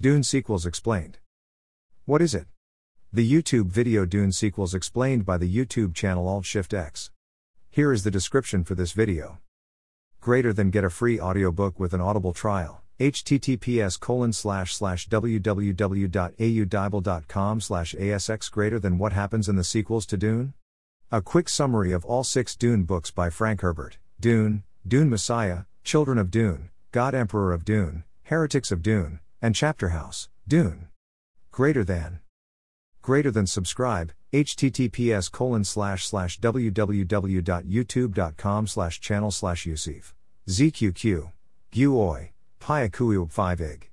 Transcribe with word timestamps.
Dune 0.00 0.22
Sequels 0.22 0.64
Explained. 0.64 1.18
What 2.04 2.22
is 2.22 2.32
it? 2.32 2.46
The 3.12 3.28
YouTube 3.28 3.66
video 3.66 4.06
Dune 4.06 4.30
Sequels 4.30 4.72
Explained 4.72 5.26
by 5.26 5.38
the 5.38 5.52
YouTube 5.52 5.92
channel 5.92 6.28
Alt 6.28 6.44
Shift 6.44 6.72
X. 6.72 7.10
Here 7.68 7.92
is 7.92 8.04
the 8.04 8.10
description 8.12 8.62
for 8.62 8.76
this 8.76 8.92
video. 8.92 9.40
Greater 10.20 10.52
than 10.52 10.70
get 10.70 10.84
a 10.84 10.90
free 10.90 11.18
audiobook 11.18 11.80
with 11.80 11.94
an 11.94 12.00
audible 12.00 12.32
trial. 12.32 12.80
https 13.00 13.98
colon 13.98 14.32
slash 14.32 14.72
slash 14.72 15.08
www.audible.com 15.08 17.60
slash 17.60 17.94
asx 17.98 18.50
greater 18.52 18.78
than 18.78 18.98
what 18.98 19.12
happens 19.12 19.48
in 19.48 19.56
the 19.56 19.64
sequels 19.64 20.06
to 20.06 20.16
Dune? 20.16 20.54
A 21.10 21.20
quick 21.20 21.48
summary 21.48 21.90
of 21.90 22.04
all 22.04 22.22
six 22.22 22.54
Dune 22.54 22.84
books 22.84 23.10
by 23.10 23.30
Frank 23.30 23.62
Herbert 23.62 23.98
Dune, 24.20 24.62
Dune 24.86 25.10
Messiah, 25.10 25.62
Children 25.82 26.18
of 26.18 26.30
Dune, 26.30 26.70
God 26.92 27.16
Emperor 27.16 27.52
of 27.52 27.64
Dune, 27.64 28.04
Heretics 28.22 28.70
of 28.70 28.80
Dune, 28.80 29.18
and 29.40 29.54
Chapterhouse, 29.54 30.28
Dune. 30.46 30.88
Greater 31.50 31.82
than. 31.84 32.20
Greater 33.02 33.30
than 33.30 33.46
subscribe, 33.46 34.12
https 34.32 35.30
colon 35.32 35.64
slash 35.64 36.06
slash 36.06 36.38
www.youtube.com 36.40 38.66
slash 38.66 39.00
channel 39.00 39.30
slash 39.30 39.64
Yusuf. 39.66 40.14
ZQQ. 40.48 41.32
GUOI. 41.72 42.30
Pyakuiub 42.60 43.32
5 43.32 43.60
ig. 43.60 43.90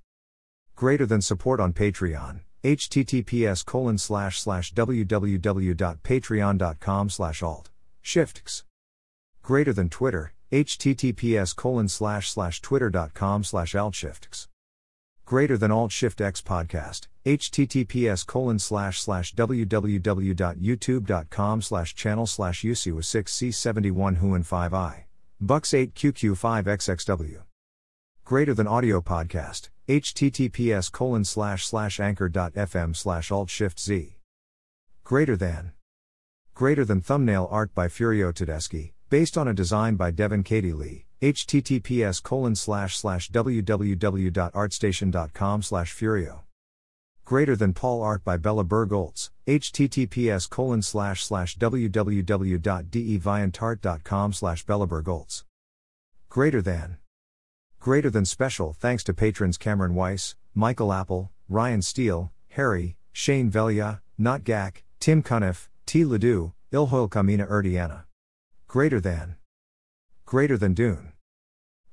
Greater 0.75 1.05
than 1.05 1.21
support 1.21 1.61
on 1.61 1.73
Patreon, 1.73 2.39
https 2.63 3.65
colon 3.65 3.97
slash 3.97 4.41
slash 4.41 4.73
www.patreon.com 4.73 7.09
slash 7.09 7.43
alt. 7.43 7.69
Shiftx. 8.03 8.63
Greater 9.41 9.71
than 9.71 9.89
Twitter, 9.89 10.33
https 10.51 11.55
colon 11.55 11.87
slash 11.87 12.29
slash 12.31 12.61
twitter.com 12.61 13.43
slash 13.43 13.73
altshiftx 13.73 14.47
greater 15.25 15.57
than 15.57 15.71
alt 15.71 15.91
shift 15.91 16.21
x 16.21 16.41
podcast 16.41 17.07
https 17.25 18.25
colon 18.25 18.59
slash 18.59 19.01
slash 19.01 19.35
www.youtube.com 19.35 21.61
slash 21.61 21.93
channel 21.95 22.27
slash 22.27 22.63
uc 22.63 22.93
6c71 22.93 24.17
huan 24.17 24.43
5i 24.43 25.03
bucks 25.41 25.73
8 25.73 25.93
qq5 25.93 26.63
xxw 26.63 27.41
greater 28.23 28.53
than 28.53 28.67
audio 28.67 29.01
podcast 29.01 29.69
https 29.87 30.91
colon 30.91 31.23
slash 31.23 31.65
slash 31.65 31.99
anchor.fm 31.99 32.95
slash 32.95 33.31
alt 33.31 33.49
shift 33.49 33.79
z. 33.79 34.17
Greater 35.03 35.35
than. 35.35 35.73
Greater 36.55 36.83
than 36.83 37.01
thumbnail 37.01 37.47
art 37.51 37.73
by 37.75 37.87
furio 37.87 38.33
tedeschi 38.33 38.93
based 39.11 39.37
on 39.37 39.47
a 39.47 39.53
design 39.53 39.95
by 39.95 40.09
devin 40.09 40.41
katie 40.41 40.73
lee 40.73 41.04
https 41.21 42.21
colon 42.21 42.55
slash 42.55 42.97
slash 42.97 43.31
www.artstation.com 43.31 45.61
slash 45.61 45.93
furio. 45.93 46.41
Greater 47.23 47.55
than 47.55 47.71
paul 47.73 48.01
art 48.03 48.23
by 48.23 48.37
bella 48.37 48.63
bergoltz 48.63 49.31
https 49.47 50.47
colon 50.49 50.81
slash 50.81 51.23
slash 51.23 51.55
www.deviantart.com 51.57 54.33
slash 54.33 54.65
bella 54.65 54.87
bergoltz. 54.87 55.43
Greater 56.29 56.61
than. 56.61 56.97
Greater 57.79 58.09
than 58.09 58.25
special 58.25 58.73
thanks 58.73 59.03
to 59.03 59.13
patrons 59.13 59.57
cameron 59.57 59.95
weiss 59.95 60.35
michael 60.53 60.93
apple 60.93 61.31
ryan 61.49 61.81
steele 61.81 62.31
harry 62.49 62.95
shane 63.11 63.49
velia 63.49 64.01
not 64.17 64.43
gak 64.43 64.83
tim 64.99 65.23
cuniff 65.23 65.69
t. 65.85 66.05
Ledoux 66.05 66.53
ilhoil 66.71 67.09
kamina 67.09 67.49
erdiana. 67.49 68.03
Greater 68.67 68.99
than 68.99 69.35
greater 70.25 70.57
than 70.57 70.73
dune 70.73 71.13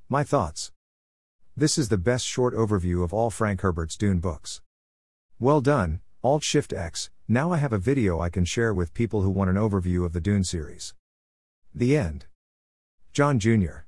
my 0.09 0.23
thoughts. 0.23 0.71
This 1.55 1.77
is 1.77 1.89
the 1.89 1.97
best 1.97 2.25
short 2.25 2.53
overview 2.53 3.03
of 3.03 3.13
all 3.13 3.29
Frank 3.29 3.61
Herbert's 3.61 3.97
Dune 3.97 4.19
books. 4.19 4.61
Well 5.39 5.61
done, 5.61 6.01
Alt 6.23 6.43
Shift 6.43 6.71
X, 6.71 7.09
now 7.27 7.51
I 7.51 7.57
have 7.57 7.73
a 7.73 7.77
video 7.79 8.19
I 8.19 8.29
can 8.29 8.45
share 8.45 8.73
with 8.73 8.93
people 8.93 9.21
who 9.21 9.29
want 9.31 9.49
an 9.49 9.55
overview 9.55 10.05
of 10.05 10.13
the 10.13 10.21
Dune 10.21 10.43
series. 10.43 10.93
The 11.73 11.97
end. 11.97 12.25
John 13.11 13.39
Jr. 13.39 13.81